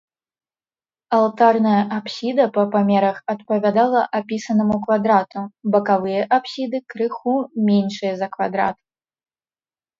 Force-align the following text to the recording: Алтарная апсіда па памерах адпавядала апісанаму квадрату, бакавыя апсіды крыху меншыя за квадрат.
Алтарная 1.17 1.81
апсіда 1.97 2.47
па 2.55 2.63
памерах 2.77 3.17
адпавядала 3.35 4.01
апісанаму 4.21 4.79
квадрату, 4.89 5.39
бакавыя 5.77 6.27
апсіды 6.41 6.77
крыху 6.97 7.39
меншыя 7.71 8.13
за 8.25 8.35
квадрат. 8.37 8.77